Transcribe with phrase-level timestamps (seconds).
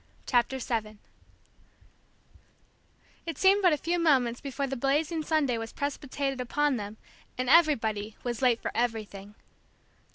[0.25, 0.97] CHAPTER VII
[3.27, 6.97] It seemed but a few moments before the blazing Sunday was precipitated upon them,
[7.37, 9.35] and everybody was late for everything.